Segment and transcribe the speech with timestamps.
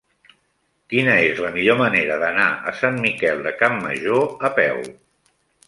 [0.93, 4.85] Quina és la millor manera d'anar a Sant Miquel de Campmajor a peu?